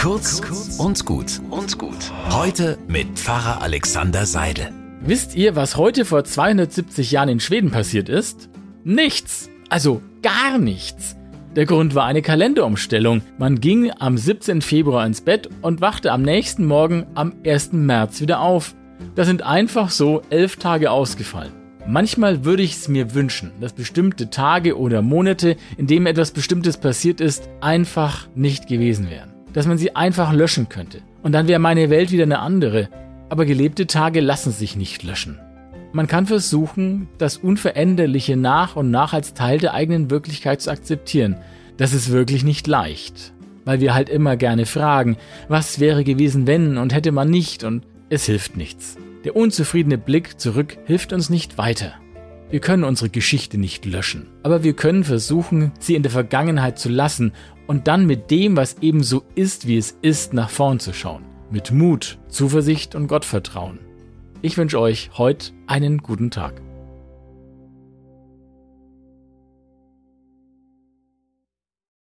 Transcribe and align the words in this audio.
Kurz 0.00 0.40
und 0.78 1.04
gut 1.04 1.42
und 1.50 1.76
gut. 1.76 2.10
Heute 2.30 2.78
mit 2.88 3.18
Pfarrer 3.18 3.60
Alexander 3.60 4.24
Seidel. 4.24 4.72
Wisst 5.02 5.36
ihr, 5.36 5.56
was 5.56 5.76
heute 5.76 6.06
vor 6.06 6.24
270 6.24 7.10
Jahren 7.10 7.28
in 7.28 7.38
Schweden 7.38 7.70
passiert 7.70 8.08
ist? 8.08 8.48
Nichts. 8.82 9.50
Also 9.68 10.00
gar 10.22 10.56
nichts. 10.56 11.16
Der 11.54 11.66
Grund 11.66 11.94
war 11.94 12.06
eine 12.06 12.22
Kalenderumstellung. 12.22 13.20
Man 13.36 13.60
ging 13.60 13.92
am 13.98 14.16
17. 14.16 14.62
Februar 14.62 15.04
ins 15.04 15.20
Bett 15.20 15.50
und 15.60 15.82
wachte 15.82 16.12
am 16.12 16.22
nächsten 16.22 16.64
Morgen 16.64 17.06
am 17.14 17.34
1. 17.44 17.72
März 17.72 18.22
wieder 18.22 18.40
auf. 18.40 18.74
Da 19.16 19.26
sind 19.26 19.42
einfach 19.42 19.90
so 19.90 20.22
elf 20.30 20.56
Tage 20.56 20.90
ausgefallen. 20.90 21.52
Manchmal 21.86 22.46
würde 22.46 22.62
ich 22.62 22.72
es 22.72 22.88
mir 22.88 23.14
wünschen, 23.14 23.52
dass 23.60 23.74
bestimmte 23.74 24.30
Tage 24.30 24.78
oder 24.78 25.02
Monate, 25.02 25.56
in 25.76 25.86
denen 25.86 26.06
etwas 26.06 26.30
Bestimmtes 26.30 26.78
passiert 26.78 27.20
ist, 27.20 27.50
einfach 27.60 28.28
nicht 28.34 28.66
gewesen 28.66 29.10
wären. 29.10 29.39
Dass 29.52 29.66
man 29.66 29.78
sie 29.78 29.96
einfach 29.96 30.32
löschen 30.32 30.68
könnte. 30.68 31.02
Und 31.22 31.32
dann 31.32 31.48
wäre 31.48 31.58
meine 31.58 31.90
Welt 31.90 32.12
wieder 32.12 32.24
eine 32.24 32.38
andere. 32.38 32.88
Aber 33.28 33.44
gelebte 33.44 33.86
Tage 33.86 34.20
lassen 34.20 34.52
sich 34.52 34.76
nicht 34.76 35.02
löschen. 35.02 35.38
Man 35.92 36.06
kann 36.06 36.26
versuchen, 36.26 37.08
das 37.18 37.36
Unveränderliche 37.36 38.36
nach 38.36 38.76
und 38.76 38.90
nach 38.90 39.12
als 39.12 39.34
Teil 39.34 39.58
der 39.58 39.74
eigenen 39.74 40.10
Wirklichkeit 40.10 40.60
zu 40.60 40.70
akzeptieren. 40.70 41.36
Das 41.76 41.92
ist 41.92 42.12
wirklich 42.12 42.44
nicht 42.44 42.66
leicht. 42.66 43.32
Weil 43.64 43.80
wir 43.80 43.92
halt 43.94 44.08
immer 44.08 44.36
gerne 44.36 44.66
fragen, 44.66 45.16
was 45.48 45.80
wäre 45.80 46.04
gewesen, 46.04 46.46
wenn 46.46 46.78
und 46.78 46.94
hätte 46.94 47.10
man 47.10 47.28
nicht 47.28 47.64
und 47.64 47.82
es 48.08 48.26
hilft 48.26 48.56
nichts. 48.56 48.96
Der 49.24 49.36
unzufriedene 49.36 49.98
Blick 49.98 50.40
zurück 50.40 50.78
hilft 50.86 51.12
uns 51.12 51.28
nicht 51.28 51.58
weiter. 51.58 51.94
Wir 52.50 52.58
können 52.58 52.82
unsere 52.82 53.10
Geschichte 53.10 53.58
nicht 53.58 53.84
löschen, 53.86 54.26
aber 54.42 54.64
wir 54.64 54.72
können 54.74 55.04
versuchen, 55.04 55.70
sie 55.78 55.94
in 55.94 56.02
der 56.02 56.10
Vergangenheit 56.10 56.80
zu 56.80 56.88
lassen 56.88 57.32
und 57.68 57.86
dann 57.86 58.06
mit 58.06 58.32
dem, 58.32 58.56
was 58.56 58.78
eben 58.80 59.04
so 59.04 59.22
ist, 59.36 59.68
wie 59.68 59.76
es 59.76 59.96
ist, 60.02 60.34
nach 60.34 60.50
vorn 60.50 60.80
zu 60.80 60.92
schauen. 60.92 61.24
Mit 61.52 61.70
Mut, 61.70 62.18
Zuversicht 62.28 62.96
und 62.96 63.06
Gottvertrauen. 63.06 63.78
Ich 64.42 64.56
wünsche 64.56 64.80
euch 64.80 65.10
heute 65.16 65.52
einen 65.68 65.98
guten 65.98 66.32
Tag. 66.32 66.60